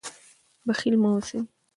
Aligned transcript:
بخیل 0.67 0.95
مه 1.01 1.09
اوسئ. 1.13 1.39